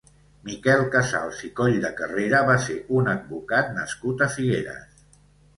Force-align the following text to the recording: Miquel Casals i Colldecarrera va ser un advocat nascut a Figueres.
Miquel 0.45 0.85
Casals 0.95 1.41
i 1.49 1.49
Colldecarrera 1.59 2.39
va 2.47 2.55
ser 2.65 2.79
un 3.01 3.13
advocat 3.15 3.71
nascut 3.79 4.25
a 4.29 4.31
Figueres. 4.39 5.07